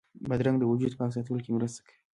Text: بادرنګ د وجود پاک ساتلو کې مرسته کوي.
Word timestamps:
بادرنګ 0.29 0.57
د 0.59 0.63
وجود 0.71 0.91
پاک 0.99 1.09
ساتلو 1.15 1.43
کې 1.45 1.51
مرسته 1.55 1.79
کوي. 1.85 1.95